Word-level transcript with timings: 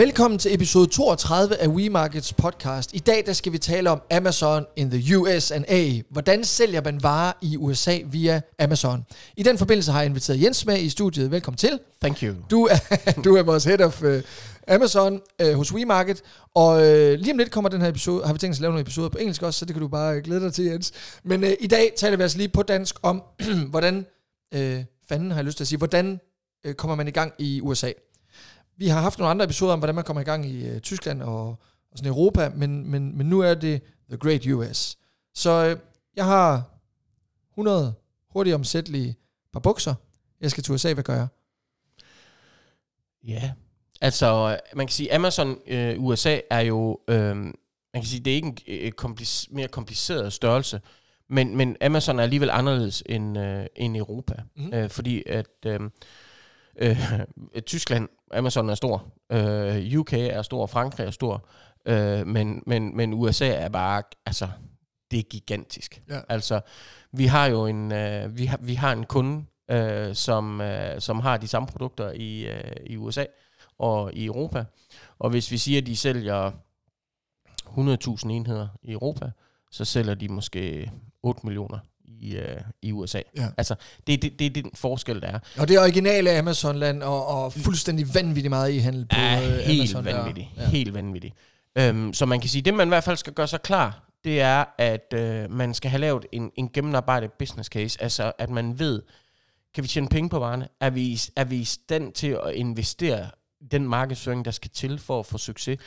Velkommen 0.00 0.38
til 0.38 0.54
episode 0.54 0.86
32 0.86 1.56
af 1.56 1.68
WeMarkets 1.68 2.32
podcast. 2.32 2.94
I 2.94 2.98
dag 2.98 3.22
der 3.26 3.32
skal 3.32 3.52
vi 3.52 3.58
tale 3.58 3.90
om 3.90 4.02
Amazon 4.10 4.66
in 4.76 4.90
the 4.90 5.18
USA. 5.18 5.60
Hvordan 6.10 6.44
sælger 6.44 6.82
man 6.84 7.02
varer 7.02 7.32
i 7.42 7.56
USA 7.56 7.98
via 8.06 8.40
Amazon? 8.58 9.06
I 9.36 9.42
den 9.42 9.58
forbindelse 9.58 9.92
har 9.92 10.00
jeg 10.00 10.06
inviteret 10.06 10.42
Jens 10.42 10.66
med 10.66 10.78
i 10.78 10.88
studiet. 10.88 11.30
Velkommen 11.30 11.56
til. 11.56 11.78
Thank 12.02 12.22
you. 12.22 12.34
Du 12.50 12.64
er, 12.64 12.76
du 13.24 13.36
er 13.36 13.42
vores 13.42 13.64
head 13.64 13.80
of 13.80 14.02
uh, 14.02 14.14
Amazon 14.68 15.20
uh, 15.44 15.52
hos 15.52 15.72
WeMarket, 15.72 16.22
og 16.54 16.72
uh, 16.76 16.82
lige 17.12 17.32
om 17.32 17.38
lidt 17.38 17.50
kommer 17.50 17.70
den 17.70 17.80
her 17.80 17.88
episode, 17.88 18.26
har 18.26 18.32
vi 18.32 18.38
tænkt 18.38 18.54
os 18.54 18.58
at 18.58 18.62
lave 18.62 18.70
nogle 18.70 18.82
episoder 18.82 19.08
på 19.08 19.18
engelsk 19.18 19.42
også, 19.42 19.58
så 19.58 19.64
det 19.64 19.74
kan 19.74 19.82
du 19.82 19.88
bare 19.88 20.20
glæde 20.20 20.40
dig 20.40 20.52
til, 20.52 20.64
Jens. 20.64 20.92
Men 21.24 21.44
uh, 21.44 21.50
i 21.60 21.66
dag 21.66 21.92
taler 21.96 22.16
vi 22.16 22.22
altså 22.22 22.38
lige 22.38 22.48
på 22.48 22.62
dansk 22.62 22.96
om, 23.02 23.22
hvordan, 23.70 24.06
uh, 24.56 24.60
fanden 25.08 25.30
har 25.30 25.38
jeg 25.38 25.44
lyst 25.44 25.56
til 25.56 25.64
at 25.64 25.68
sige, 25.68 25.78
hvordan 25.78 26.20
uh, 26.68 26.72
kommer 26.72 26.94
man 26.94 27.08
i 27.08 27.10
gang 27.10 27.32
i 27.38 27.60
USA? 27.60 27.90
Vi 28.80 28.88
har 28.88 29.00
haft 29.00 29.18
nogle 29.18 29.30
andre 29.30 29.44
episoder 29.44 29.72
om, 29.72 29.78
hvordan 29.78 29.94
man 29.94 30.04
kommer 30.04 30.20
i 30.20 30.24
gang 30.24 30.46
i 30.46 30.70
uh, 30.70 30.78
Tyskland 30.78 31.22
og, 31.22 31.48
og 31.92 31.98
sådan 31.98 32.08
Europa, 32.08 32.48
men, 32.48 32.90
men, 32.90 33.18
men 33.18 33.26
nu 33.26 33.40
er 33.40 33.54
det 33.54 33.82
The 34.08 34.18
Great 34.18 34.46
US. 34.46 34.96
Så 35.34 35.72
uh, 35.72 35.80
jeg 36.16 36.24
har 36.24 36.64
100 37.52 37.94
hurtigt 38.32 38.54
omsættelige 38.54 39.16
par 39.52 39.60
bukser. 39.60 39.94
Jeg 40.40 40.50
skal 40.50 40.62
til 40.62 40.74
USA, 40.74 40.92
hvad 40.92 41.04
gør 41.04 41.14
jeg? 41.14 41.26
Ja, 43.24 43.52
altså 44.00 44.58
man 44.74 44.86
kan 44.86 44.92
sige, 44.92 45.14
Amazon 45.14 45.58
øh, 45.66 46.04
USA 46.04 46.40
er 46.50 46.60
jo, 46.60 47.00
øh, 47.08 47.36
man 47.36 47.54
kan 47.94 48.04
sige, 48.04 48.20
det 48.20 48.30
er 48.30 48.34
ikke 48.34 48.48
en 48.66 48.86
øh, 48.86 48.92
komplis- 49.00 49.46
mere 49.50 49.68
kompliceret 49.68 50.32
størrelse, 50.32 50.80
men, 51.28 51.56
men 51.56 51.76
Amazon 51.80 52.18
er 52.18 52.22
alligevel 52.22 52.50
anderledes 52.50 53.02
end, 53.06 53.38
øh, 53.38 53.66
end 53.76 53.96
Europa, 53.96 54.34
mm-hmm. 54.56 54.74
øh, 54.74 54.90
fordi 54.90 55.22
at 55.26 55.66
øh, 55.66 55.80
øh, 56.76 56.98
Tyskland, 57.66 58.08
Amazon 58.32 58.70
er 58.70 58.74
stor, 58.74 59.06
øh, 59.32 59.98
UK 59.98 60.12
er 60.12 60.42
stor, 60.42 60.66
Frankrig 60.66 61.06
er 61.06 61.10
stor, 61.10 61.46
øh, 61.86 62.26
men, 62.26 62.62
men, 62.66 62.96
men 62.96 63.12
USA 63.14 63.48
er 63.48 63.68
bare, 63.68 64.02
altså, 64.26 64.48
det 65.10 65.18
er 65.18 65.22
gigantisk. 65.22 66.02
Ja. 66.08 66.20
Altså, 66.28 66.60
vi 67.12 67.26
har 67.26 67.46
jo 67.46 67.66
en, 67.66 67.92
øh, 67.92 68.38
vi 68.38 68.46
har, 68.46 68.58
vi 68.62 68.74
har 68.74 68.92
en 68.92 69.04
kunde, 69.04 69.44
øh, 69.70 70.14
som, 70.14 70.60
øh, 70.60 71.00
som 71.00 71.20
har 71.20 71.36
de 71.36 71.48
samme 71.48 71.68
produkter 71.68 72.12
i, 72.12 72.46
øh, 72.46 72.72
i 72.86 72.96
USA 72.96 73.24
og 73.78 74.14
i 74.14 74.26
Europa. 74.26 74.64
Og 75.18 75.30
hvis 75.30 75.50
vi 75.50 75.58
siger, 75.58 75.80
at 75.80 75.86
de 75.86 75.96
sælger 75.96 76.50
100.000 77.66 78.30
enheder 78.30 78.68
i 78.82 78.92
Europa, 78.92 79.30
så 79.70 79.84
sælger 79.84 80.14
de 80.14 80.28
måske 80.28 80.90
8 81.22 81.40
millioner 81.44 81.78
i, 82.20 82.36
øh, 82.36 82.60
i 82.82 82.92
USA. 82.92 83.20
Ja. 83.36 83.48
Altså, 83.56 83.74
det 84.06 84.12
er 84.12 84.18
det, 84.18 84.38
det, 84.38 84.46
er 84.46 84.62
den 84.62 84.70
forskel, 84.74 85.20
der 85.20 85.28
er. 85.28 85.38
Og 85.58 85.68
det 85.68 85.78
originale 85.78 86.38
Amazon-land, 86.38 87.02
og, 87.02 87.26
og 87.26 87.52
fuldstændig 87.52 88.14
vanvittigt 88.14 88.50
meget 88.50 88.72
i 88.72 88.78
handel 88.78 89.06
på 89.06 89.16
er 89.18 89.42
øh, 89.42 89.58
helt 89.58 89.80
Amazon. 89.80 90.04
vanvittigt. 90.04 90.48
Ja. 90.56 90.68
Helt 90.68 90.94
vanvittigt. 90.94 91.34
Øhm, 91.78 92.14
så 92.14 92.26
man 92.26 92.40
kan 92.40 92.50
sige, 92.50 92.62
det 92.62 92.74
man 92.74 92.88
i 92.88 92.90
hvert 92.90 93.04
fald 93.04 93.16
skal 93.16 93.32
gøre 93.32 93.48
sig 93.48 93.62
klar, 93.62 94.10
det 94.24 94.40
er, 94.40 94.64
at 94.78 95.14
øh, 95.14 95.50
man 95.50 95.74
skal 95.74 95.90
have 95.90 96.00
lavet 96.00 96.26
en, 96.32 96.50
en 96.56 96.68
gennemarbejdet 96.68 97.32
business 97.32 97.68
case, 97.68 98.02
altså 98.02 98.32
at 98.38 98.50
man 98.50 98.78
ved, 98.78 99.02
kan 99.74 99.84
vi 99.84 99.88
tjene 99.88 100.08
penge 100.08 100.28
på 100.28 100.38
varerne? 100.38 100.68
Er 100.80 100.90
vi, 100.90 101.20
er 101.36 101.44
vi 101.44 101.56
i 101.56 101.64
stand 101.64 102.12
til 102.12 102.38
at 102.46 102.54
investere 102.54 103.26
den 103.70 103.88
markedsføring, 103.88 104.44
der 104.44 104.50
skal 104.50 104.70
til 104.70 104.98
for 104.98 105.20
at 105.20 105.26
få 105.26 105.38
succes? 105.38 105.78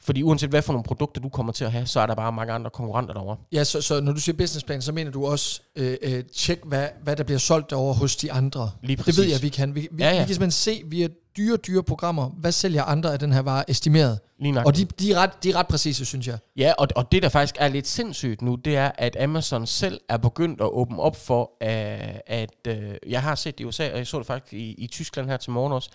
Fordi 0.00 0.22
uanset 0.22 0.50
hvad 0.50 0.62
for 0.62 0.72
nogle 0.72 0.84
produkter 0.84 1.20
du 1.20 1.28
kommer 1.28 1.52
til 1.52 1.64
at 1.64 1.72
have, 1.72 1.86
så 1.86 2.00
er 2.00 2.06
der 2.06 2.14
bare 2.14 2.32
mange 2.32 2.52
andre 2.52 2.70
konkurrenter 2.70 3.14
derovre. 3.14 3.36
Ja, 3.52 3.64
så, 3.64 3.80
så 3.80 4.00
når 4.00 4.12
du 4.12 4.20
siger 4.20 4.36
businessplan, 4.36 4.82
så 4.82 4.92
mener 4.92 5.10
du 5.10 5.26
også, 5.26 5.60
øh, 5.76 5.96
øh, 6.02 6.24
tjek 6.24 6.60
hvad, 6.64 6.88
hvad 7.02 7.16
der 7.16 7.24
bliver 7.24 7.38
solgt 7.38 7.72
over 7.72 7.94
hos 7.94 8.16
de 8.16 8.32
andre. 8.32 8.70
Lige 8.82 8.96
Det 8.96 9.04
præcis. 9.04 9.20
ved 9.20 9.30
jeg, 9.30 9.42
vi 9.42 9.48
kan. 9.48 9.74
Vi, 9.74 9.88
vi, 9.90 10.02
Ja, 10.02 10.10
ja, 10.10 10.12
vi 10.12 10.18
kan 10.18 10.26
simpelthen 10.34 10.50
se 10.50 10.82
via 10.86 11.08
dyre, 11.36 11.56
dyre 11.56 11.82
programmer, 11.82 12.28
hvad 12.28 12.52
sælger 12.52 12.82
andre 12.82 13.12
af 13.12 13.18
den 13.18 13.32
her 13.32 13.40
vare 13.42 13.70
estimeret. 13.70 14.18
Lige. 14.38 14.66
Og 14.66 14.76
de, 14.76 14.84
de, 14.84 15.12
er 15.12 15.18
ret, 15.18 15.30
de 15.42 15.50
er 15.50 15.56
ret 15.56 15.66
præcise, 15.66 16.04
synes 16.04 16.26
jeg. 16.26 16.38
Ja, 16.56 16.72
og, 16.78 16.88
og 16.96 17.12
det 17.12 17.22
der 17.22 17.28
faktisk 17.28 17.54
er 17.58 17.68
lidt 17.68 17.86
sindssygt 17.86 18.42
nu, 18.42 18.54
det 18.54 18.76
er, 18.76 18.90
at 18.98 19.16
Amazon 19.20 19.66
selv 19.66 20.00
er 20.08 20.16
begyndt 20.16 20.60
at 20.60 20.68
åbne 20.70 21.00
op 21.00 21.16
for, 21.16 21.52
at, 21.60 22.22
at 22.26 22.50
øh, 22.68 22.94
jeg 23.08 23.22
har 23.22 23.34
set 23.34 23.58
det 23.58 23.64
i 23.64 23.66
USA, 23.66 23.92
og 23.92 23.98
jeg 23.98 24.06
så 24.06 24.18
det 24.18 24.26
faktisk 24.26 24.52
i, 24.54 24.72
i 24.72 24.86
Tyskland 24.86 25.28
her 25.30 25.36
til 25.36 25.52
morgen 25.52 25.72
også, 25.72 25.90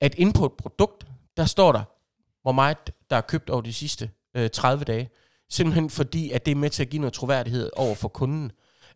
at 0.00 0.14
inde 0.14 0.32
på 0.32 0.46
et 0.46 0.52
produkt, 0.52 1.06
der 1.36 1.44
står 1.44 1.72
der, 1.72 1.82
hvor 2.44 2.52
meget 2.52 2.76
der 3.10 3.16
er 3.16 3.20
købt 3.20 3.50
over 3.50 3.60
de 3.60 3.72
sidste 3.72 4.10
øh, 4.36 4.50
30 4.50 4.84
dage. 4.84 5.08
Simpelthen 5.50 5.90
fordi, 5.90 6.30
at 6.30 6.46
det 6.46 6.52
er 6.52 6.56
med 6.56 6.70
til 6.70 6.82
at 6.82 6.88
give 6.90 7.00
noget 7.00 7.12
troværdighed 7.12 7.70
over 7.76 7.94
for 7.94 8.08
kunden. 8.08 8.52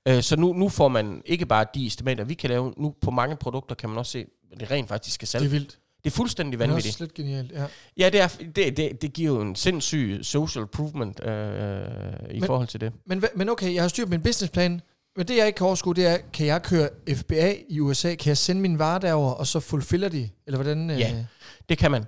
Øh, 0.09 0.23
så 0.23 0.37
nu, 0.37 0.53
nu 0.53 0.69
får 0.69 0.89
man 0.89 1.23
ikke 1.27 1.47
bare 1.47 1.67
de 1.75 1.87
estimater, 1.87 2.25
vi 2.25 2.35
kan 2.35 2.51
lave. 2.51 2.75
Nu 2.77 2.95
på 3.01 3.11
mange 3.11 3.37
produkter 3.37 3.75
kan 3.75 3.89
man 3.89 3.99
også 3.99 4.13
se, 4.13 4.27
at 4.53 4.61
det 4.61 4.71
rent 4.71 4.89
faktisk 4.89 5.15
skal 5.15 5.27
Det 5.27 5.29
sælge. 5.31 5.45
er 5.47 5.51
vildt. 5.51 5.79
Det 6.05 6.11
er 6.11 6.15
fuldstændig 6.17 6.59
Det 6.59 6.65
er 6.65 6.69
også 6.69 6.73
vanvittigt. 6.73 6.95
slet 6.97 7.15
genialt, 7.15 7.53
ja. 7.53 7.65
Ja, 7.99 8.11
det, 8.11 8.21
er, 8.21 8.29
det, 8.57 8.77
det, 8.77 9.03
det 9.03 9.13
giver 9.13 9.35
jo 9.35 9.41
en 9.41 9.57
sindssyg 9.57 10.19
social 10.23 10.63
improvement 10.63 11.25
øh, 11.25 11.87
i 12.31 12.41
Men- 12.41 12.45
forhold 12.47 12.69
til 12.69 12.81
det. 12.81 12.93
Men, 13.07 13.25
men 13.35 13.49
okay, 13.49 13.75
jeg 13.75 13.83
har 13.83 13.89
styr 13.89 14.05
på 14.05 14.11
min 14.11 14.23
businessplan. 14.23 14.81
Men 15.17 15.29
det, 15.29 15.37
jeg 15.37 15.47
ikke 15.47 15.57
kan 15.57 15.67
overskue, 15.67 15.95
det 15.95 16.07
er, 16.07 16.19
kan 16.33 16.47
jeg 16.47 16.63
køre 16.63 16.89
FBA 17.15 17.55
i 17.69 17.81
USA? 17.81 18.15
Kan 18.15 18.29
jeg 18.29 18.37
sende 18.39 18.61
min 18.63 18.79
vare 18.79 19.01
derover 19.01 19.33
og 19.33 19.47
så 19.47 19.61
fulfiller 19.61 20.09
de? 20.09 20.29
Eller 20.47 20.59
hvordan? 20.63 20.91
øh, 20.91 20.99
Ja. 21.01 21.25
Det 21.69 21.79
kan 21.79 21.91
man. 21.91 22.05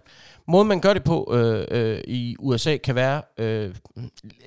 Måden 0.51 0.69
man 0.69 0.81
gør 0.81 0.93
det 0.93 1.05
på 1.05 1.33
øh, 1.33 1.65
øh, 1.71 2.01
i 2.07 2.37
USA 2.39 2.77
kan 2.77 2.95
være 2.95 3.23
øh, 3.39 3.75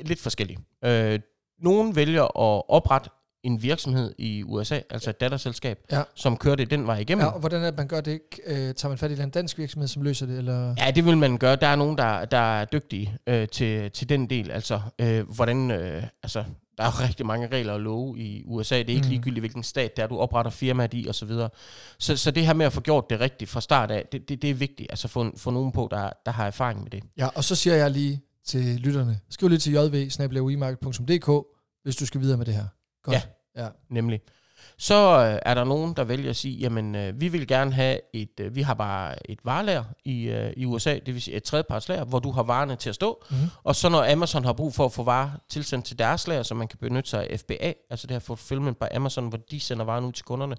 lidt 0.02 0.20
forskellig. 0.20 0.58
Øh, 0.86 1.20
nogen 1.60 1.96
vælger 1.96 2.24
at 2.24 2.64
oprette 2.70 3.10
en 3.44 3.64
virksomhed 3.64 4.14
i 4.18 4.44
USA, 4.44 4.80
altså 4.90 5.10
et 5.10 5.20
datterselskab, 5.22 5.80
Ja. 5.92 6.04
som 6.16 6.38
kører 6.38 6.56
det 6.56 6.72
den 6.72 6.88
vej 6.88 6.98
igennem. 6.98 7.26
Ja, 7.26 7.32
og 7.32 7.40
hvordan 7.40 7.62
er 7.62 7.66
det, 7.66 7.78
man 7.78 7.88
gør 7.88 8.02
det? 8.02 8.20
Øh, 8.46 8.56
tager 8.56 8.88
man 8.88 8.98
fat 8.98 9.12
i 9.12 9.22
en 9.22 9.30
dansk 9.30 9.58
virksomhed, 9.58 9.88
som 9.88 10.02
løser 10.02 10.26
det? 10.26 10.38
Eller? 10.38 10.76
Ja, 10.78 10.92
det 10.92 11.06
vil 11.06 11.18
man 11.18 11.38
gøre. 11.38 11.56
Der 11.56 11.68
er 11.68 11.76
nogen, 11.76 11.98
der, 11.98 12.26
der 12.26 12.38
er 12.38 12.66
dygtige 12.66 13.18
øh, 13.28 13.48
til, 13.48 13.92
til 13.92 14.10
den 14.10 14.30
del. 14.30 14.52
Altså, 14.52 14.82
øh, 15.00 15.30
hvordan, 15.30 15.72
øh, 15.72 16.04
altså, 16.24 16.44
der 16.78 16.84
er 16.84 16.88
jo 16.88 17.08
rigtig 17.08 17.26
mange 17.26 17.48
regler 17.48 17.74
og 17.74 17.80
love 17.80 18.20
i 18.20 18.44
USA. 18.46 18.78
Det 18.78 18.90
er 18.90 18.94
ikke 18.94 19.06
Mm. 19.06 19.10
ligegyldigt, 19.10 19.42
hvilken 19.42 19.64
stat 19.64 19.96
det 19.98 20.04
er, 20.04 20.08
du 20.08 20.18
opretter 20.18 20.52
firmaet 20.52 20.94
i, 20.94 21.06
og 21.10 21.16
så 21.16 21.26
videre. 21.26 21.50
Så, 22.00 22.18
så 22.18 22.32
det 22.32 22.46
her 22.46 22.54
med 22.54 22.66
at 22.66 22.74
få 22.74 22.82
gjort 22.82 23.10
det 23.10 23.20
rigtigt 23.20 23.50
fra 23.50 23.62
start 23.62 23.92
af, 23.92 24.06
det, 24.12 24.30
det, 24.30 24.42
det 24.42 24.50
er 24.50 24.54
vigtigt. 24.54 24.88
Altså, 24.92 25.08
få, 25.08 25.38
få 25.38 25.52
nogen 25.52 25.72
på, 25.72 25.88
der, 25.92 26.10
der 26.26 26.32
har 26.32 26.48
erfaring 26.48 26.82
med 26.84 26.90
det. 26.92 27.04
Ja, 27.18 27.28
og 27.28 27.44
så 27.44 27.56
siger 27.56 27.76
jeg 27.76 27.92
lige 27.92 28.22
til 28.46 28.64
lytterne, 28.80 29.20
skriv 29.30 29.50
lige 29.50 29.60
til 29.60 29.74
jv 29.74 30.08
hvis 31.84 31.96
du 31.96 32.06
skal 32.06 32.22
videre 32.22 32.38
med 32.38 32.46
det 32.46 32.54
her. 32.54 32.66
Godt. 33.04 33.30
Ja. 33.56 33.64
ja. 33.64 33.70
Nemlig. 33.90 34.22
Så 34.78 34.96
øh, 34.96 35.40
er 35.46 35.54
der 35.54 35.64
nogen, 35.64 35.94
der 35.94 36.04
vælger 36.04 36.30
at 36.30 36.36
sige, 36.36 36.58
jamen, 36.58 36.96
øh, 36.96 37.22
vi 37.22 37.28
vil 37.28 37.48
gerne 37.48 37.74
have 37.74 38.00
et, 38.14 38.40
øh, 38.40 38.56
vi 38.56 38.62
har 38.62 38.74
bare 38.74 39.32
et 39.32 39.40
varelager 39.44 39.84
i, 40.06 40.24
øh, 40.24 40.54
i 40.58 40.66
USA, 40.66 40.94
det 41.06 41.14
vil 41.14 41.22
sige 41.22 41.38
et 41.38 41.44
tredjepartslager, 41.44 42.06
hvor 42.06 42.20
du 42.20 42.32
har 42.32 42.44
varerne 42.44 42.76
til 42.76 42.90
at 42.90 42.96
stå, 42.96 43.24
Mm-hmm. 43.30 43.50
Og 43.64 43.76
så 43.76 43.90
når 43.90 44.12
Amazon 44.12 44.46
har 44.46 44.54
brug 44.54 44.74
for 44.74 44.86
at 44.86 44.92
få 44.92 45.04
varer 45.04 45.30
tilsendt 45.50 45.86
til 45.86 46.00
deres 46.00 46.28
lager, 46.28 46.44
så 46.44 46.56
man 46.56 46.68
kan 46.68 46.80
benytte 46.82 47.10
sig 47.10 47.30
af 47.30 47.40
FBA, 47.40 47.74
altså 47.90 48.08
det 48.08 48.12
her 48.12 48.20
fulfillment 48.20 48.80
by 48.80 48.84
Amazon, 48.96 49.30
hvor 49.30 49.40
de 49.52 49.60
sender 49.60 49.86
varen 49.86 50.06
ud 50.06 50.12
til 50.12 50.26
kunderne, 50.26 50.56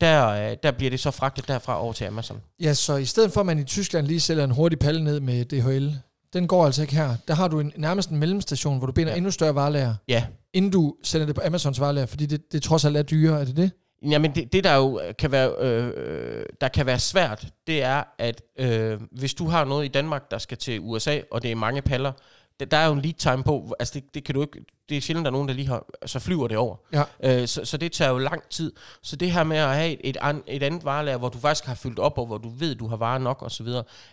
der, 0.00 0.28
øh, 0.28 0.56
der 0.62 0.70
bliver 0.70 0.90
det 0.90 1.00
så 1.00 1.10
fragtet 1.10 1.48
derfra 1.48 1.80
over 1.80 1.92
til 1.92 2.04
Amazon. 2.04 2.40
Ja, 2.60 2.74
så 2.74 2.96
i 2.96 3.04
stedet 3.04 3.32
for 3.32 3.40
at 3.40 3.46
man 3.46 3.58
i 3.58 3.64
Tyskland 3.64 4.06
lige 4.06 4.20
sælger 4.20 4.44
en 4.44 4.50
hurtig 4.50 4.78
palle 4.78 5.04
ned 5.04 5.20
med 5.20 5.44
DHL, 5.44 5.96
den 6.32 6.48
går 6.48 6.66
altså 6.66 6.82
ikke 6.82 6.94
her. 6.94 7.16
Der 7.28 7.34
har 7.34 7.48
du 7.48 7.60
en, 7.60 7.72
nærmest 7.76 8.10
en 8.10 8.18
mellemstation, 8.18 8.78
hvor 8.78 8.86
du 8.86 8.92
binder. 8.92 9.12
Ja. 9.12 9.16
endnu 9.16 9.30
større 9.30 9.54
varelager, 9.54 9.94
Ja, 10.08 10.24
inden 10.56 10.70
du 10.70 10.94
sender 11.02 11.26
det 11.26 11.34
på 11.34 11.40
Amazons 11.44 11.80
varelager, 11.80 12.06
fordi 12.06 12.26
det, 12.26 12.52
det 12.52 12.62
trods 12.62 12.84
alt 12.84 12.96
er 12.96 13.02
dyrere, 13.02 13.40
er 13.40 13.44
det 13.44 13.56
det? 13.56 13.70
Jamen 14.02 14.34
det, 14.34 14.52
det 14.52 14.64
der 14.64 14.76
jo 14.76 15.00
øh, 15.00 15.14
kan 15.18 15.32
være, 15.32 15.54
øh, 15.60 15.92
øh, 15.96 16.44
der 16.60 16.68
kan 16.68 16.86
være 16.86 16.98
svært, 16.98 17.46
det 17.66 17.82
er, 17.82 18.02
at 18.18 18.42
øh, 18.58 19.00
hvis 19.12 19.34
du 19.34 19.46
har 19.46 19.64
noget 19.64 19.84
i 19.84 19.88
Danmark, 19.88 20.30
der 20.30 20.38
skal 20.38 20.58
til 20.58 20.80
USA, 20.80 21.20
og 21.30 21.42
det 21.42 21.50
er 21.50 21.54
mange 21.54 21.82
paller, 21.82 22.12
der, 22.60 22.66
der 22.66 22.76
er 22.76 22.86
jo 22.86 22.92
en 22.92 23.00
lead 23.00 23.14
time 23.14 23.42
på, 23.42 23.74
altså 23.78 23.94
det, 23.94 24.14
det 24.14 24.24
kan 24.24 24.34
du 24.34 24.40
ikke, 24.40 24.64
det 24.88 24.96
er 24.96 25.00
sjældent, 25.00 25.24
der 25.24 25.30
er 25.30 25.32
nogen, 25.32 25.48
der 25.48 25.54
lige 25.54 25.68
har, 25.68 25.86
så 26.06 26.18
flyver 26.18 26.48
det 26.48 26.56
over. 26.56 26.76
Ja. 26.92 27.02
Øh, 27.42 27.48
så, 27.48 27.64
så 27.64 27.76
det 27.76 27.92
tager 27.92 28.10
jo 28.10 28.18
lang 28.18 28.42
tid. 28.50 28.72
Så 29.02 29.16
det 29.16 29.32
her 29.32 29.44
med 29.44 29.56
at 29.56 29.74
have 29.74 29.90
et, 29.92 30.00
et, 30.04 30.16
an, 30.20 30.42
et 30.46 30.62
andet 30.62 30.84
varelager, 30.84 31.18
hvor 31.18 31.28
du 31.28 31.38
faktisk 31.38 31.64
har 31.64 31.74
fyldt 31.74 31.98
op, 31.98 32.18
og 32.18 32.26
hvor 32.26 32.38
du 32.38 32.48
ved, 32.48 32.74
du 32.74 32.88
har 32.88 32.96
varer 32.96 33.18
nok 33.18 33.42
osv., 33.42 33.66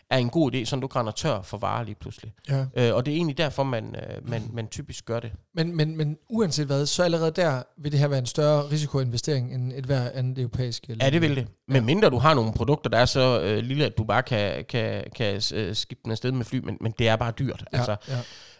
er 0.09 0.17
en 0.17 0.29
god 0.29 0.55
idé, 0.55 0.65
så 0.65 0.75
du 0.75 0.87
grænder 0.87 1.11
tør 1.11 1.41
for 1.41 1.57
varer 1.57 1.83
lige 1.83 1.95
pludselig. 1.95 2.33
Ja. 2.49 2.65
Øh, 2.75 2.95
og 2.95 3.05
det 3.05 3.11
er 3.11 3.15
egentlig 3.15 3.37
derfor, 3.37 3.63
man, 3.63 3.95
øh, 3.95 4.29
man, 4.29 4.49
man 4.53 4.67
typisk 4.67 5.05
gør 5.05 5.19
det. 5.19 5.31
Men, 5.55 5.75
men, 5.77 5.97
men 5.97 6.17
uanset 6.29 6.65
hvad, 6.65 6.85
så 6.85 7.03
allerede 7.03 7.31
der 7.31 7.63
vil 7.77 7.91
det 7.91 7.99
her 7.99 8.07
være 8.07 8.19
en 8.19 8.25
større 8.25 8.69
risikoinvestering 8.71 9.53
end 9.53 9.73
et 9.75 9.85
hver 9.85 10.09
andet 10.13 10.39
europæisk 10.39 10.87
land. 10.87 11.01
Ja, 11.01 11.09
det 11.09 11.21
vil 11.21 11.35
det. 11.35 11.47
Men 11.67 11.85
mindre 11.85 12.09
du 12.09 12.17
har 12.17 12.33
nogle 12.33 12.53
produkter, 12.53 12.89
der 12.89 12.97
er 12.97 13.05
så 13.05 13.41
øh, 13.41 13.57
lille, 13.63 13.85
at 13.85 13.97
du 13.97 14.03
bare 14.03 14.23
kan, 14.23 14.65
kan, 14.69 15.03
kan 15.15 15.41
øh, 15.53 15.75
skifte 15.75 16.03
den 16.03 16.11
afsted 16.11 16.31
med 16.31 16.45
fly, 16.45 16.57
men, 16.57 16.77
men 16.81 16.93
det 16.99 17.07
er 17.07 17.15
bare 17.15 17.31
dyrt. 17.31 17.63
Ja, 17.73 17.77
Altså. 17.77 17.95
ja. 18.07 18.17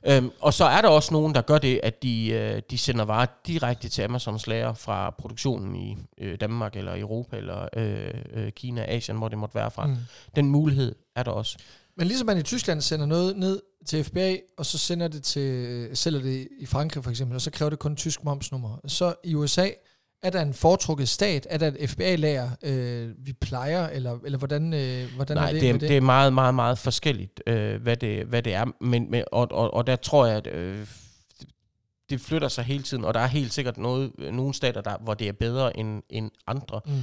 Øhm, 0.08 0.32
og 0.40 0.54
så 0.54 0.66
er 0.66 0.82
der 0.82 0.90
også 0.90 1.14
nogen, 1.14 1.36
der 1.36 1.42
gør 1.42 1.58
det, 1.58 1.80
at 1.84 2.04
de, 2.04 2.30
øh, 2.30 2.62
de 2.72 2.78
sender 2.78 3.06
varer 3.06 3.26
direkte 3.48 3.90
til 3.90 4.02
Amazons 4.02 4.48
lager 4.48 4.74
fra 4.74 5.10
produktionen 5.10 5.76
i 5.76 5.98
øh, 6.18 6.40
Danmark, 6.40 6.76
eller 6.76 7.00
Europa, 7.00 7.38
eller 7.38 7.68
øh, 7.78 8.14
øh, 8.34 8.52
Kina, 8.52 8.86
Asien, 8.88 9.18
hvor 9.18 9.28
det 9.28 9.38
måtte 9.38 9.56
være 9.56 9.72
fra. 9.72 9.86
Mm. 9.88 9.96
Den 10.36 10.50
mulighed 10.50 10.96
er 11.16 11.24
der 11.24 11.32
også. 11.32 11.58
Men 11.98 12.08
ligesom 12.08 12.26
man 12.26 12.38
i 12.38 12.44
Tyskland 12.44 12.82
sender 12.82 13.06
noget 13.06 13.38
ned 13.38 13.62
til 13.86 14.04
FBA, 14.04 14.38
og 14.58 14.66
så 14.66 14.78
sender 14.78 15.08
det 15.08 15.24
til, 15.24 15.90
sælger 15.94 16.22
det 16.22 16.48
i 16.60 16.66
Frankrig 16.66 17.04
for 17.04 17.12
eksempel, 17.12 17.36
og 17.36 17.42
så 17.42 17.52
kræver 17.52 17.70
det 17.70 17.80
kun 17.80 17.96
tysk 17.96 18.24
momsnummer. 18.24 18.78
Så 18.88 19.14
i 19.24 19.36
USA 19.36 19.70
er 20.24 20.30
der 20.30 20.42
en 20.42 20.54
foretrukket 20.54 21.10
stat? 21.10 21.48
Er 21.50 21.58
der 21.58 21.68
et 21.68 21.90
FBA-lager, 21.90 22.50
øh, 22.64 23.10
vi 23.18 23.34
plejer? 23.34 23.88
Eller, 23.88 24.20
eller 24.26 24.38
hvordan, 24.38 24.74
øh, 24.74 25.16
hvordan 25.16 25.38
Nej, 25.38 25.48
er 25.48 25.52
det? 25.52 25.62
det, 25.62 25.74
med 25.74 25.80
det? 25.80 25.90
det 25.90 25.98
er 25.98 26.02
meget, 26.02 26.34
meget, 26.34 26.56
meget 26.56 26.78
forskelligt, 26.78 27.42
øh, 27.48 27.82
hvad, 27.82 27.98
det, 27.98 28.26
hvad 28.26 28.42
det 28.42 28.54
er. 28.54 28.66
Men, 28.82 29.12
men, 29.12 29.24
og, 29.32 29.48
og, 29.52 29.74
og 29.74 29.88
der 29.88 29.96
tror 29.96 30.26
jeg, 30.26 30.38
at 30.38 30.48
øh, 30.48 30.88
det 32.10 32.22
flytter 32.22 32.48
sig 32.48 32.64
hele 32.64 32.84
tiden, 32.84 33.06
og 33.06 33.14
der 33.14 33.20
er 33.20 33.28
helt 33.28 33.54
sikkert 33.54 33.78
noget, 33.78 34.12
nogle 34.18 34.54
stater, 34.54 34.82
der, 34.82 34.98
hvor 34.98 35.14
det 35.14 35.28
er 35.28 35.34
bedre 35.34 35.78
end, 35.78 36.04
end 36.10 36.32
andre. 36.48 36.82
Mm. 36.86 36.94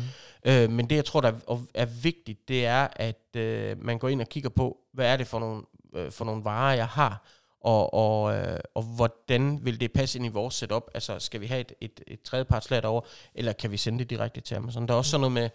Øh, 0.44 0.70
men 0.70 0.90
det, 0.90 0.96
jeg 0.96 1.05
tror, 1.05 1.20
der 1.20 1.28
er, 1.28 1.58
er 1.75 1.87
vigtigt, 1.87 2.49
det 2.49 2.66
er, 2.66 2.88
at 2.96 3.37
øh, 3.37 3.84
man 3.84 3.99
går 3.99 4.08
ind 4.08 4.20
og 4.20 4.28
kigger 4.28 4.50
på, 4.50 4.78
hvad 4.93 5.12
er 5.12 5.16
det 5.16 5.26
for 5.26 5.38
nogle, 5.38 5.62
øh, 5.96 6.12
for 6.12 6.25
nogle 6.25 6.44
varer, 6.44 6.75
jeg 6.75 6.87
har, 6.87 7.26
og, 7.61 7.95
og, 7.95 8.37
øh, 8.37 8.59
og 8.75 8.83
hvordan 8.83 9.59
vil 9.62 9.81
det 9.81 9.93
passe 9.93 10.19
ind 10.19 10.27
i 10.27 10.29
vores 10.29 10.55
setup? 10.55 10.91
Altså, 10.95 11.19
skal 11.19 11.41
vi 11.41 11.47
have 11.47 11.61
et, 11.61 11.73
et, 11.81 12.01
et 12.07 12.23
tredjepartslager 12.23 12.81
derovre, 12.81 13.09
eller 13.35 13.53
kan 13.53 13.71
vi 13.71 13.77
sende 13.77 13.99
det 13.99 14.11
direkte 14.11 14.41
til 14.41 14.55
Amazon? 14.55 14.89
Der 14.89 14.95
er 14.95 14.99
også 14.99 15.11
sådan 15.11 15.21
noget 15.21 15.33
med, 15.33 15.49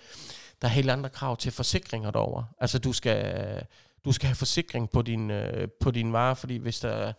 der 0.62 0.68
er 0.68 0.72
helt 0.72 0.90
andre 0.90 1.10
krav 1.10 1.38
til 1.38 1.52
forsikringer 1.52 2.12
derovre. 2.12 2.46
Altså, 2.60 2.80
du 2.80 2.94
skal, 2.94 3.64
du 4.06 4.12
skal 4.12 4.28
have 4.28 4.36
forsikring 4.36 4.90
på 4.90 5.02
din, 5.02 5.32
øh, 5.32 5.68
på 5.80 5.92
din 5.92 6.14
varer, 6.14 6.34
fordi 6.34 6.58
hvis 6.58 6.80
der 6.80 7.14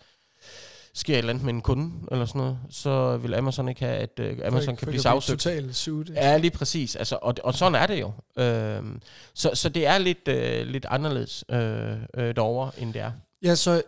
sker 0.94 1.15
et 1.15 1.19
eller 1.19 1.31
andet 1.31 1.44
med 1.44 1.55
en 1.55 1.61
kunde, 1.61 1.93
eller 2.11 2.27
sådan 2.27 2.38
noget, 2.38 2.59
så 2.71 3.17
vil 3.17 3.35
Amazon 3.35 3.69
ikke 3.69 3.81
have, 3.81 3.97
at 3.97 4.21
uh, 4.21 4.47
Amazon 4.47 4.53
for, 4.53 4.79
kan 4.79 4.79
for 4.79 4.87
blive 4.87 5.03
sagsøgt. 5.03 5.41
Totalt 5.41 5.77
suit. 5.77 6.11
Ja, 6.11 6.37
lige 6.37 6.50
præcis. 6.50 6.97
Altså, 6.97 7.19
og, 7.23 7.35
og 7.44 7.55
sådan 7.55 7.75
er 7.75 7.87
det 7.87 8.00
jo. 8.00 8.12
Øhm, 8.37 9.00
så, 9.35 9.50
så 9.55 9.69
det 9.69 9.87
er 9.87 9.99
lidt, 9.99 10.29
øh, 10.29 10.67
lidt 10.67 10.87
anderledes 10.88 11.44
øh, 11.49 11.93
øh, 12.15 12.37
derovre, 12.37 12.71
end 12.79 12.94
det 12.94 13.03
er. 13.03 13.12
Ja, 13.43 13.55
så 13.55 13.83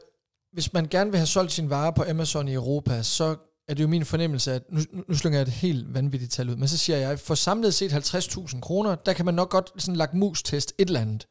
hvis 0.53 0.73
man 0.73 0.87
gerne 0.89 1.11
vil 1.11 1.19
have 1.19 1.27
solgt 1.27 1.53
sin 1.53 1.71
varer 1.71 1.91
på 1.91 2.05
Amazon 2.09 2.49
i 2.49 2.53
Europa, 2.55 3.03
så 3.03 3.37
er 3.69 3.75
det 3.75 3.83
jo 3.83 3.89
min 3.89 4.05
fornemmelse, 4.05 4.53
at 4.53 4.63
nu, 4.73 4.81
nu 5.09 5.15
slynger 5.15 5.39
jeg 5.39 5.47
et 5.47 5.53
helt 5.53 5.95
vanvittigt 5.95 6.33
tal 6.33 6.51
ud, 6.51 6.57
men 6.57 6.69
så 6.69 6.79
siger 6.79 6.97
jeg, 6.99 7.21
for 7.21 7.35
samlet 7.35 7.75
set 7.75 7.93
50.000 7.93 8.61
kroner, 8.61 8.95
der 8.95 9.13
kan 9.13 9.25
man 9.25 9.35
nok 9.35 9.51
godt 9.51 9.73
sådan 9.79 9.97
lagt 9.97 10.15
mus-test 10.15 10.75
et 10.79 10.87
eller 10.89 11.01
andet. 11.01 11.27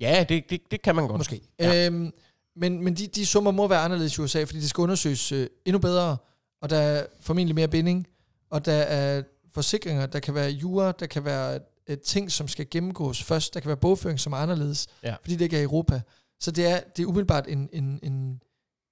Ja, 0.00 0.24
det, 0.28 0.44
det, 0.50 0.60
det 0.70 0.82
kan 0.82 0.94
man 0.96 1.06
godt. 1.08 1.18
Måske. 1.18 1.40
Ja. 1.58 1.86
Øhm, 1.86 2.12
men 2.56 2.84
men 2.84 2.94
de, 2.94 3.06
de 3.06 3.26
summer 3.26 3.50
må 3.50 3.68
være 3.68 3.80
anderledes 3.80 4.18
i 4.18 4.20
USA, 4.20 4.44
fordi 4.44 4.60
det 4.60 4.70
skal 4.70 4.82
undersøges 4.82 5.32
øh, 5.32 5.46
endnu 5.64 5.78
bedre, 5.78 6.16
og 6.62 6.70
der 6.70 6.76
er 6.78 7.06
formentlig 7.20 7.54
mere 7.54 7.68
binding, 7.68 8.06
og 8.50 8.64
der 8.66 8.72
er 8.72 9.22
forsikringer, 9.54 10.06
der 10.06 10.20
kan 10.20 10.34
være 10.34 10.50
jura, 10.50 10.92
der 10.92 11.06
kan 11.06 11.24
være 11.24 11.60
øh, 11.88 11.98
ting, 11.98 12.32
som 12.32 12.48
skal 12.48 12.66
gennemgås 12.70 13.22
først, 13.22 13.54
der 13.54 13.60
kan 13.60 13.68
være 13.68 13.76
bogføring, 13.76 14.20
som 14.20 14.32
er 14.32 14.36
anderledes, 14.36 14.86
Ja. 15.02 15.14
fordi 15.20 15.34
det 15.36 15.40
ikke 15.44 15.56
er 15.56 15.60
i 15.60 15.64
Europa. 15.64 16.00
Så 16.40 16.50
det 16.50 16.66
er, 16.66 16.80
det 16.96 17.02
er 17.02 17.06
umiddelbart 17.06 17.44
en, 17.48 17.68
en, 17.72 18.00
en, 18.02 18.42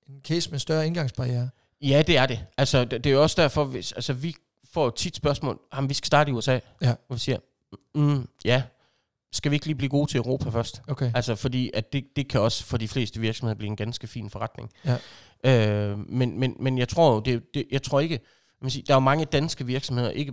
en 0.08 0.20
case 0.24 0.50
med 0.50 0.58
større 0.58 0.86
indgangsbarriere. 0.86 1.50
Ja, 1.82 2.02
det 2.06 2.16
er 2.16 2.26
det. 2.26 2.44
Altså, 2.56 2.84
det, 2.84 3.04
det 3.04 3.10
er 3.10 3.14
jo 3.14 3.22
også 3.22 3.42
derfor, 3.42 3.64
hvis, 3.64 3.92
altså, 3.92 4.12
vi 4.12 4.36
får 4.72 4.90
tit 4.90 5.16
spørgsmål, 5.16 5.60
om 5.70 5.88
vi 5.88 5.94
skal 5.94 6.06
starte 6.06 6.30
i 6.30 6.32
USA. 6.34 6.58
Ja. 6.82 6.94
Hvor 7.06 7.16
vi 7.16 7.20
siger, 7.20 7.38
mm, 7.94 8.28
ja, 8.44 8.62
skal 9.32 9.50
vi 9.50 9.56
ikke 9.56 9.66
lige 9.66 9.76
blive 9.76 9.88
gode 9.90 10.10
til 10.10 10.18
Europa 10.18 10.50
først? 10.50 10.82
Okay. 10.88 11.12
Altså, 11.14 11.34
fordi 11.34 11.70
at 11.74 11.92
det, 11.92 12.04
det 12.16 12.28
kan 12.28 12.40
også 12.40 12.64
for 12.64 12.76
de 12.76 12.88
fleste 12.88 13.20
virksomheder 13.20 13.54
blive 13.54 13.68
en 13.68 13.76
ganske 13.76 14.06
fin 14.06 14.30
forretning. 14.30 14.70
Ja. 14.84 15.90
Øh, 15.90 15.98
men, 15.98 16.40
men, 16.40 16.56
men 16.60 16.78
jeg 16.78 16.88
tror 16.88 17.14
jo, 17.14 17.20
det, 17.20 17.54
det, 17.54 17.66
jeg 17.70 17.82
tror 17.82 18.00
ikke, 18.00 18.20
man 18.60 18.70
siger, 18.70 18.84
der 18.84 18.92
er 18.92 18.96
jo 18.96 19.00
mange 19.00 19.24
danske 19.24 19.66
virksomheder, 19.66 20.10
ikke 20.10 20.32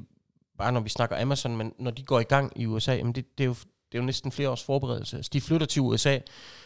bare 0.57 0.71
når 0.71 0.79
vi 0.79 0.89
snakker 0.89 1.21
Amazon, 1.21 1.57
men 1.57 1.73
når 1.79 1.91
de 1.91 2.03
går 2.03 2.19
i 2.19 2.23
gang 2.23 2.51
i 2.55 2.65
USA, 2.65 2.93
jamen 2.93 3.13
det, 3.13 3.37
det, 3.37 3.43
er 3.43 3.47
jo, 3.47 3.55
det 3.91 3.97
er 3.97 4.01
jo 4.01 4.05
næsten 4.05 4.31
flere 4.31 4.49
års 4.49 4.63
forberedelse. 4.63 5.17
Altså, 5.17 5.29
de 5.33 5.41
flytter 5.41 5.67
til 5.67 5.81
USA 5.81 6.17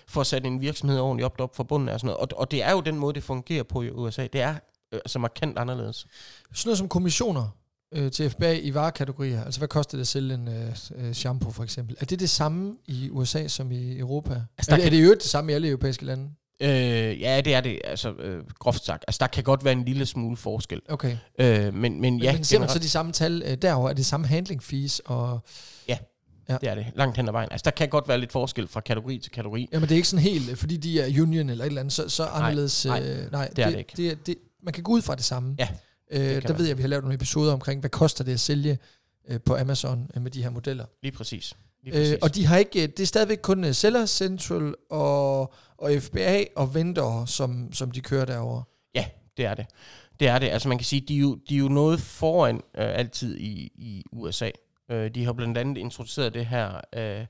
for 0.07 0.21
at 0.21 0.27
sætte 0.27 0.47
en 0.47 0.61
virksomhed 0.61 0.99
ordentligt 0.99 1.25
op, 1.25 1.39
op 1.39 1.55
for 1.55 1.63
bunden 1.63 1.89
af 1.89 1.99
sådan 1.99 2.07
noget. 2.07 2.17
Og, 2.17 2.39
og 2.39 2.51
det 2.51 2.63
er 2.63 2.71
jo 2.71 2.81
den 2.81 2.97
måde, 2.97 3.13
det 3.13 3.23
fungerer 3.23 3.63
på 3.63 3.81
i 3.81 3.89
USA. 3.89 4.27
Det 4.33 4.41
er 4.41 4.55
øh, 4.91 4.99
altså 5.05 5.19
markant 5.19 5.57
anderledes. 5.57 6.07
Sådan 6.53 6.69
noget 6.69 6.77
som 6.77 6.89
kommissioner 6.89 7.47
øh, 7.93 8.11
til 8.11 8.29
FBA 8.29 8.53
i 8.53 8.73
varekategorier, 8.73 9.43
altså 9.43 9.59
hvad 9.59 9.67
koster 9.67 9.97
det 9.97 10.01
at 10.01 10.07
sælge 10.07 10.33
en 10.33 10.47
øh, 10.47 10.75
øh, 10.95 11.13
shampoo 11.13 11.51
for 11.51 11.63
eksempel? 11.63 11.95
Er 11.99 12.05
det 12.05 12.19
det 12.19 12.29
samme 12.29 12.75
i 12.87 13.09
USA 13.09 13.47
som 13.47 13.71
i 13.71 13.99
Europa? 13.99 14.41
Altså, 14.57 14.71
er, 14.71 14.75
der 14.75 14.85
er 14.85 14.89
det 14.89 15.05
jo 15.05 15.13
det 15.13 15.23
samme 15.23 15.51
i 15.51 15.55
alle 15.55 15.67
europæiske 15.67 16.05
lande? 16.05 16.29
Øh, 16.61 17.21
ja, 17.21 17.41
det 17.41 17.55
er 17.55 17.61
det, 17.61 17.81
altså 17.83 18.13
øh, 18.13 18.43
groft 18.59 18.85
sagt. 18.85 19.05
Altså, 19.07 19.17
der 19.19 19.27
kan 19.27 19.43
godt 19.43 19.65
være 19.65 19.73
en 19.73 19.85
lille 19.85 20.05
smule 20.05 20.37
forskel. 20.37 20.81
Okay. 20.89 21.17
Øh, 21.39 21.73
men, 21.73 22.01
men 22.01 22.19
ja, 22.19 22.33
men 22.33 22.43
ser 22.43 22.59
man 22.59 22.69
så 22.69 22.79
de 22.79 22.89
samme 22.89 23.11
tal 23.11 23.43
øh, 23.45 23.57
derovre? 23.57 23.89
Er 23.89 23.93
det 23.93 24.05
samme 24.05 24.27
handling 24.27 24.63
fees? 24.63 25.01
Og, 25.05 25.39
det 26.47 26.69
er 26.69 26.75
det, 26.75 26.85
langt 26.95 27.17
hen 27.17 27.27
ad 27.27 27.31
vejen. 27.31 27.49
Altså, 27.51 27.63
der 27.65 27.71
kan 27.71 27.89
godt 27.89 28.07
være 28.07 28.17
lidt 28.17 28.31
forskel 28.31 28.67
fra 28.67 28.81
kategori 28.81 29.17
til 29.17 29.31
kategori. 29.31 29.69
jamen 29.73 29.89
det 29.89 29.91
er 29.91 29.95
ikke 29.95 30.07
sådan 30.07 30.23
helt, 30.23 30.49
øh, 30.49 30.57
fordi 30.57 30.77
de 30.77 31.01
er 31.01 31.21
union 31.21 31.49
eller 31.49 31.65
et 31.65 31.67
eller 31.67 31.81
andet, 31.81 31.93
så, 31.93 32.09
så 32.09 32.25
anderledes. 32.25 32.85
nej, 32.85 33.03
øh, 33.03 33.31
nej 33.31 33.47
det 33.55 33.65
er 33.65 33.69
det 33.69 33.77
ikke. 33.77 33.93
Det, 33.97 34.27
det, 34.27 34.35
man 34.63 34.73
kan 34.73 34.83
gå 34.83 34.91
ud 34.91 35.01
fra 35.01 35.15
det 35.15 35.23
samme. 35.23 35.55
Ja, 35.59 35.67
øh, 36.11 36.19
kan 36.19 36.41
der 36.41 36.49
man. 36.49 36.57
ved 36.57 36.65
jeg, 36.65 36.71
at 36.71 36.77
vi 36.77 36.81
har 36.81 36.87
lavet 36.87 37.03
nogle 37.03 37.15
episoder 37.15 37.53
omkring, 37.53 37.79
hvad 37.79 37.89
koster 37.89 38.23
det 38.23 38.33
at 38.33 38.39
sælge 38.39 38.77
øh, 39.29 39.39
på 39.45 39.55
Amazon 39.55 40.09
øh, 40.15 40.21
med 40.21 40.31
de 40.31 40.43
her 40.43 40.49
modeller. 40.49 40.85
Lige 41.03 41.11
præcis. 41.11 41.53
Lige 41.83 41.93
præcis. 41.93 42.11
Øh, 42.11 42.19
og 42.21 42.35
de 42.35 42.45
har 42.45 42.57
ikke, 42.57 42.83
øh, 42.83 42.87
det 42.87 42.99
er 42.99 43.07
stadigvæk 43.07 43.39
kun 43.41 43.63
øh, 43.63 43.73
Seller 43.73 44.05
Central 44.05 44.75
og, 44.89 45.53
og 45.77 45.91
FBA 45.99 46.43
og 46.55 46.73
Vendor, 46.73 47.25
som, 47.25 47.73
som 47.73 47.91
de 47.91 48.01
kører 48.01 48.25
derovre. 48.25 48.63
Ja, 48.95 49.05
det 49.37 49.45
er 49.45 49.53
det. 49.53 49.65
Det 50.19 50.27
er 50.27 50.39
det. 50.39 50.49
Altså 50.49 50.69
man 50.69 50.77
kan 50.77 50.85
sige, 50.85 51.01
de 51.01 51.15
er 51.15 51.19
jo, 51.19 51.35
de 51.49 51.55
er 51.55 51.59
jo 51.59 51.67
noget 51.67 51.99
foran 51.99 52.55
øh, 52.55 52.99
altid 52.99 53.37
i, 53.37 53.71
i 53.75 54.03
USA. 54.11 54.49
Øh, 54.91 55.09
de 55.15 55.25
har 55.25 55.33
blandt 55.33 55.57
andet 55.57 55.77
introduceret 55.77 56.33
det 56.33 56.45
her, 56.45 56.81
øh, 56.95 57.25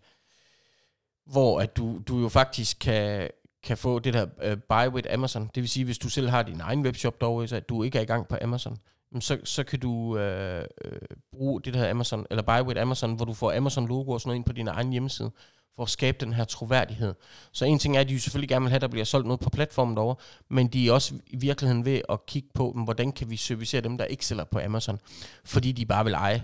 hvor 1.25 1.59
at 1.59 1.77
du, 1.77 2.01
du 2.07 2.19
jo 2.19 2.29
faktisk 2.29 2.77
kan, 2.79 3.29
kan 3.63 3.77
få 3.77 3.99
det 3.99 4.13
der 4.13 4.25
øh, 4.41 4.57
buy 4.57 4.93
with 4.93 5.13
Amazon. 5.13 5.49
Det 5.55 5.61
vil 5.63 5.69
sige, 5.69 5.85
hvis 5.85 5.97
du 5.97 6.09
selv 6.09 6.29
har 6.29 6.43
din 6.43 6.61
egen 6.61 6.81
webshop 6.81 7.21
dog, 7.21 7.49
så 7.49 7.55
at 7.55 7.69
du 7.69 7.83
ikke 7.83 7.97
er 7.97 8.01
i 8.03 8.05
gang 8.05 8.27
på 8.27 8.37
Amazon, 8.41 8.77
så, 9.19 9.37
så 9.43 9.63
kan 9.63 9.79
du 9.79 10.17
øh, 10.17 10.65
øh, 10.85 10.99
bruge 11.31 11.61
det 11.61 11.73
der 11.73 11.89
Amazon, 11.89 12.25
eller 12.29 12.43
buy 12.43 12.67
with 12.67 12.81
Amazon, 12.81 13.15
hvor 13.15 13.25
du 13.25 13.33
får 13.33 13.57
Amazon 13.57 13.87
logo 13.87 14.11
og 14.11 14.21
sådan 14.21 14.29
noget 14.29 14.37
ind 14.37 14.45
på 14.45 14.53
din 14.53 14.67
egen 14.67 14.91
hjemmeside, 14.91 15.31
for 15.75 15.83
at 15.83 15.89
skabe 15.89 16.17
den 16.19 16.33
her 16.33 16.43
troværdighed. 16.43 17.13
Så 17.51 17.65
en 17.65 17.79
ting 17.79 17.97
er, 17.97 18.01
at 18.01 18.09
de 18.09 18.13
jo 18.13 18.19
selvfølgelig 18.19 18.49
gerne 18.49 18.63
vil 18.63 18.69
have, 18.69 18.75
at 18.75 18.81
der 18.81 18.87
bliver 18.87 19.05
solgt 19.05 19.27
noget 19.27 19.39
på 19.39 19.49
platformen 19.49 19.95
derovre, 19.95 20.15
men 20.49 20.67
de 20.67 20.87
er 20.87 20.91
også 20.91 21.13
i 21.27 21.37
virkeligheden 21.37 21.85
ved 21.85 22.01
at 22.09 22.25
kigge 22.25 22.49
på, 22.53 22.71
hvordan 22.83 23.11
kan 23.11 23.29
vi 23.29 23.35
servicere 23.35 23.81
dem, 23.81 23.97
der 23.97 24.05
ikke 24.05 24.25
sælger 24.25 24.43
på 24.43 24.59
Amazon, 24.59 24.99
fordi 25.45 25.71
de 25.71 25.85
bare 25.85 26.03
vil 26.03 26.13
eje 26.13 26.43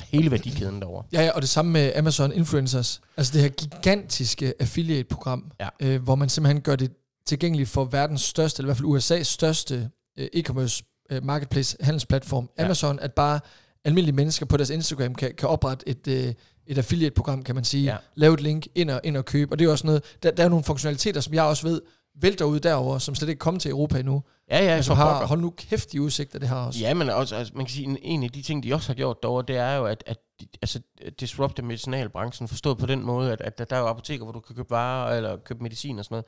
altså 0.00 0.04
hele 0.08 0.30
værdikæden 0.30 0.80
derovre. 0.80 1.04
Ja, 1.12 1.22
ja, 1.24 1.30
og 1.30 1.42
det 1.42 1.48
samme 1.50 1.72
med 1.72 1.92
Amazon 1.96 2.32
Influencers. 2.32 3.00
Altså 3.16 3.32
det 3.32 3.42
her 3.42 3.48
gigantiske 3.48 4.54
affiliate-program, 4.60 5.50
Ja. 5.60 5.68
øh, 5.80 6.02
hvor 6.02 6.14
man 6.14 6.28
simpelthen 6.28 6.60
gør 6.62 6.76
det 6.76 6.90
tilgængeligt 7.26 7.68
for 7.68 7.84
verdens 7.84 8.20
største, 8.22 8.60
eller 8.60 8.66
i 8.66 8.70
hvert 8.82 9.00
fald 9.08 9.20
USA's 9.20 9.22
største 9.24 9.90
øh, 10.18 10.26
e-commerce 10.36 10.82
øh, 11.10 11.24
marketplace 11.24 11.76
handelsplatform, 11.80 12.48
Ja. 12.58 12.64
Amazon, 12.64 12.98
at 13.00 13.12
bare 13.12 13.40
almindelige 13.84 14.16
mennesker 14.16 14.46
på 14.46 14.56
deres 14.56 14.70
Instagram 14.70 15.14
kan, 15.14 15.34
kan 15.38 15.48
oprette 15.48 15.88
et, 15.88 16.08
øh, 16.08 16.34
et 16.66 16.78
affiliate-program, 16.78 17.42
kan 17.42 17.54
man 17.54 17.64
sige. 17.64 17.84
Ja. 17.84 17.96
Lave 18.14 18.34
et 18.34 18.40
link 18.40 18.66
ind 18.74 18.90
og, 18.90 19.00
ind 19.04 19.16
og 19.16 19.24
købe. 19.24 19.52
Og 19.52 19.58
det 19.58 19.64
er 19.64 19.66
jo 19.66 19.72
også 19.72 19.86
noget, 19.86 20.02
der, 20.22 20.30
der 20.30 20.44
er 20.44 20.48
nogle 20.48 20.64
funktionaliteter, 20.64 21.20
som 21.20 21.34
jeg 21.34 21.42
også 21.44 21.68
ved, 21.68 21.80
vælter 22.14 22.44
ud 22.44 22.60
derover, 22.60 22.98
som 22.98 23.14
slet 23.14 23.28
ikke 23.28 23.38
kommer 23.38 23.58
til 23.60 23.70
Europa 23.70 23.98
endnu. 23.98 24.22
Ja, 24.50 24.64
ja, 24.64 24.74
men 24.74 24.84
for 24.84 24.94
har, 24.94 25.12
pokker. 25.12 25.26
hold 25.26 25.40
nu 25.40 25.50
kæft, 25.50 25.92
de 25.92 26.02
udsigter, 26.02 26.38
det 26.38 26.48
har 26.48 26.66
også. 26.66 26.80
Ja, 26.80 26.94
men 26.94 27.10
også, 27.10 27.36
altså, 27.36 27.52
man 27.56 27.66
kan 27.66 27.72
sige, 27.72 27.84
en, 27.86 27.98
en 28.02 28.22
af 28.22 28.30
de 28.30 28.42
ting, 28.42 28.62
de 28.62 28.74
også 28.74 28.88
har 28.88 28.94
gjort 28.94 29.22
derovre, 29.22 29.44
det 29.48 29.56
er 29.56 29.74
jo, 29.74 29.84
at, 29.86 30.04
at 30.06 30.18
altså, 30.62 30.80
disrupte 31.20 31.62
medicinalbranchen, 31.62 32.48
forstået 32.48 32.78
på 32.78 32.86
den 32.86 33.02
måde, 33.02 33.32
at, 33.32 33.40
at 33.40 33.58
der, 33.58 33.64
der 33.64 33.76
er 33.76 33.80
jo 33.80 33.86
apoteker, 33.86 34.24
hvor 34.24 34.32
du 34.32 34.40
kan 34.40 34.56
købe 34.56 34.70
varer, 34.70 35.16
eller 35.16 35.36
købe 35.36 35.62
medicin 35.62 35.98
og 35.98 36.04
sådan 36.04 36.22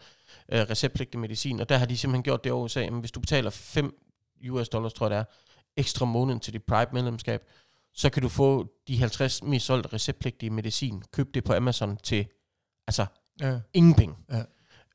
noget, 0.50 0.62
øh, 0.62 0.70
receptpligtig 0.70 1.20
medicin, 1.20 1.60
og 1.60 1.68
der 1.68 1.76
har 1.76 1.86
de 1.86 1.96
simpelthen 1.96 2.22
gjort 2.22 2.44
det 2.44 2.52
over 2.52 2.64
USA, 2.64 2.90
men 2.90 3.00
hvis 3.00 3.10
du 3.10 3.20
betaler 3.20 3.50
5 3.50 3.94
US 4.50 4.68
dollars, 4.68 4.92
tror 4.92 5.06
jeg 5.06 5.10
det 5.10 5.18
er, 5.18 5.24
ekstra 5.76 6.04
måneden 6.06 6.40
til 6.40 6.52
dit 6.52 6.62
Pride-medlemskab, 6.62 7.42
så 7.94 8.10
kan 8.10 8.22
du 8.22 8.28
få 8.28 8.66
de 8.88 8.98
50 8.98 9.42
mest 9.42 9.66
solgte 9.66 9.92
receptpligtige 9.92 10.50
medicin, 10.50 11.02
køb 11.12 11.34
det 11.34 11.44
på 11.44 11.52
Amazon 11.54 11.96
til, 11.96 12.26
altså, 12.86 13.06
Ja. 13.40 13.58
ingen 13.74 13.94
penge. 13.94 14.14
Ja. 14.32 14.42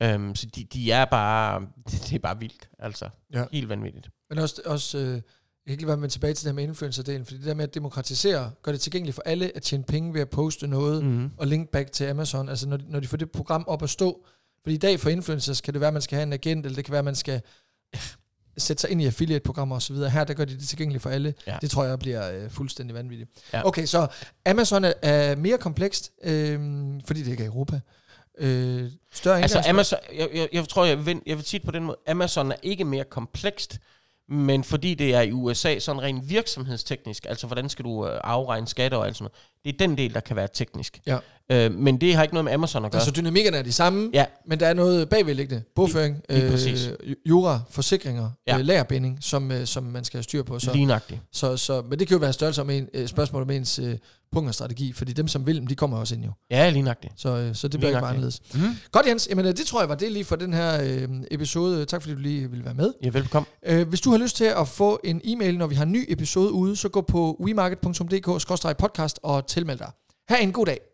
Øhm, 0.04 0.36
så 0.36 0.48
de, 0.56 0.64
de 0.64 0.92
er 0.92 1.06
bare, 1.06 1.68
det 1.92 2.14
er 2.14 2.20
bare 2.20 2.40
vildt, 2.40 2.70
altså. 2.80 3.10
Ja. 3.34 3.46
Helt 3.52 3.70
vanvittigt. 3.70 4.10
Men 4.30 4.40
også, 4.40 4.62
også 4.66 4.98
øh, 4.98 5.14
jeg 5.14 5.22
kan 5.66 5.74
ikke 5.74 5.88
være 5.88 5.98
med 5.98 6.10
tilbage 6.10 6.34
til 6.34 6.46
det 6.46 6.52
her 6.52 6.56
med 6.56 6.64
influencer-delen, 6.64 7.24
fordi 7.26 7.38
det 7.38 7.46
der 7.46 7.54
med 7.54 7.64
at 7.64 7.74
demokratisere, 7.74 8.52
gør 8.64 8.72
det 8.72 8.82
tilgængeligt 8.82 9.16
for 9.16 9.22
alle 9.26 9.52
at 9.56 9.62
tjene 9.62 9.84
penge 9.84 10.14
ved 10.14 10.22
at 10.22 10.30
poste 10.30 10.68
noget, 10.68 11.04
mm. 11.04 11.10
Mm-hmm. 11.10 11.32
og 11.38 11.48
link 11.48 11.70
back 11.70 11.92
til 11.92 12.06
Amazon, 12.06 12.50
altså 12.50 12.68
når 12.68 12.78
de, 12.78 12.86
når 12.88 13.00
de 13.00 13.08
får 13.08 13.18
det 13.18 13.32
program 13.32 13.64
op 13.68 13.84
at 13.84 13.90
stå. 13.90 14.26
Fordi 14.64 14.76
i 14.76 14.78
dag 14.78 15.00
for 15.00 15.10
influencers 15.10 15.62
kan 15.62 15.74
det 15.74 15.82
være, 15.82 15.88
at 15.88 15.94
man 15.94 16.02
skal 16.02 16.16
have 16.16 16.24
en 16.24 16.34
agent, 16.34 16.66
eller 16.66 16.76
det 16.76 16.86
kan 16.86 16.92
være, 16.92 17.00
at 17.00 17.06
man 17.06 17.16
skal 17.16 17.42
sætte 18.58 18.82
sig 18.82 18.90
ind 18.90 19.02
i 19.02 19.06
affiliate-programmer 19.06 19.76
osv. 19.76 19.96
Her 19.96 20.24
der 20.24 20.34
gør 20.34 20.46
de 20.46 20.54
det 20.54 20.68
tilgængeligt 20.68 21.04
for 21.04 21.10
alle. 21.10 21.34
Ja. 21.48 21.58
Det 21.62 21.72
tror 21.72 21.84
jeg 21.84 22.00
bliver 22.00 22.32
øh, 22.32 22.50
fuldstændig 22.50 22.96
vanvittigt. 22.96 23.30
Ja. 23.54 23.68
Okay, 23.68 23.86
så 23.86 24.08
Amazon 24.46 24.84
er, 24.84 24.94
er 25.02 25.36
mere 25.36 25.58
komplekst, 25.58 26.12
øh, 26.24 26.60
fordi 27.06 27.24
det 27.24 27.32
ikke 27.32 27.44
er 27.44 27.48
i 27.48 27.52
Europa. 27.52 27.80
Øh, 28.40 28.92
større 29.14 29.42
Altså 29.42 29.64
Amazon, 29.70 30.00
jeg, 30.18 30.30
jeg, 30.34 30.48
jeg 30.54 30.68
tror, 30.68 30.86
jeg 30.86 31.06
vil, 31.06 31.22
jeg 31.26 31.38
vil 31.38 31.46
sige 31.46 31.60
det 31.60 31.66
på 31.66 31.72
den 31.72 31.84
måde, 31.84 31.98
Amazon 32.08 32.52
er 32.52 32.56
ikke 32.64 32.86
mere 32.86 33.04
komplekst, 33.04 33.80
men 34.32 34.64
fordi 34.64 34.94
det 34.94 35.14
er 35.16 35.22
i 35.22 35.32
USA, 35.32 35.80
sådan 35.80 36.02
rent 36.02 36.30
virksomhedsteknisk, 36.30 37.26
altså 37.30 37.48
hvordan 37.48 37.70
skal 37.70 37.86
du 37.86 38.08
øh, 38.08 38.20
afregne 38.24 38.68
skatter 38.68 38.98
og 38.98 39.08
alt 39.08 39.16
sådan 39.18 39.24
noget, 39.24 39.36
det 39.66 39.74
er 39.74 39.88
den 39.88 39.98
del, 39.98 40.14
der 40.14 40.20
kan 40.20 40.36
være 40.36 40.48
teknisk. 40.54 41.00
Ja. 41.08 41.18
Øh, 41.52 41.72
men 41.74 42.02
det 42.02 42.16
har 42.16 42.24
ikke 42.24 42.34
noget 42.36 42.46
med 42.46 42.54
Amazon 42.54 42.86
at 42.86 42.92
gøre. 42.92 43.00
Altså 43.02 43.12
dynamikkerne 43.12 43.58
er 43.58 43.62
de 43.62 43.72
samme, 43.72 44.10
ja, 44.14 44.26
men 44.46 44.60
der 44.60 44.68
er 44.68 44.74
noget 44.74 45.10
bagvedliggende. 45.10 45.64
Bogføring, 45.76 46.22
Lige- 46.30 46.40
lige 46.40 46.52
præcis. 46.52 46.90
øh, 47.04 47.16
jura, 47.26 47.60
forsikringer, 47.70 48.30
Ja. 48.48 48.54
ja. 48.54 48.60
øh, 48.60 48.66
lagerbinding, 48.66 49.18
som, 49.22 49.52
øh, 49.52 49.66
som 49.68 49.84
man 49.84 50.04
skal 50.04 50.18
have 50.18 50.24
styr 50.24 50.44
på. 50.44 50.60
Så, 50.60 50.74
lignagtigt. 50.74 51.20
så, 51.32 51.58
så, 51.58 51.82
men 51.82 52.00
det 52.00 52.08
kan 52.08 52.16
jo 52.16 52.20
være 52.22 52.34
størrelse 52.34 52.62
om 52.62 52.70
en, 52.70 52.88
øh, 52.94 53.08
spørgsmål 53.08 53.42
om 53.42 53.50
ens 53.50 53.80
øh, 53.80 53.96
punkt 54.32 54.48
og 54.48 54.54
strategi, 54.56 54.94
fordi 54.94 55.14
dem, 55.14 55.28
som 55.28 55.46
vil 55.46 55.56
dem, 55.56 55.68
de 55.68 55.76
kommer 55.76 55.98
også 55.98 56.16
ind 56.16 56.24
jo. 56.24 56.32
Ja, 56.52 56.70
lignagtigt. 56.70 57.14
Så, 57.18 57.30
øh, 57.30 57.56
så 57.56 57.68
det 57.68 57.80
bliver 57.80 57.90
ikke 57.90 58.02
bare 58.02 58.10
anderledes. 58.10 58.42
Mm. 58.54 58.60
Godt 58.92 59.08
Jens, 59.08 59.28
jamen, 59.30 59.46
øh, 59.46 59.58
det 59.58 59.66
tror 59.66 59.82
jeg 59.82 59.90
var 59.90 59.96
det 59.96 60.12
lige 60.12 60.26
for 60.26 60.36
den 60.36 60.54
her 60.54 60.82
øh, 60.84 61.10
episode. 61.32 61.86
Tak 61.86 62.02
fordi 62.02 62.16
du 62.16 62.20
lige 62.22 62.50
ville 62.50 62.66
være 62.66 62.74
med. 62.74 62.94
Ja, 63.04 63.10
velkommen. 63.10 63.48
Øh, 63.66 63.88
hvis 63.88 64.02
du 64.02 64.12
har 64.12 64.18
lyst 64.18 64.36
til 64.36 64.46
at 64.46 64.68
få 64.68 65.00
en 65.04 65.22
e-mail, 65.24 65.58
når 65.58 65.68
vi 65.68 65.76
har 65.76 65.84
en 65.84 65.92
ny 65.92 66.06
episode 66.08 66.52
ude, 66.52 66.76
så 66.76 66.90
gå 66.90 67.02
på 67.02 67.42
wemarket.dk-podcast 67.44 69.16
og 69.24 69.48
tilmeld 69.48 69.80
dig. 69.80 69.92
Ha' 70.30 70.44
en 70.44 70.52
god 70.52 70.66
dag. 70.66 70.89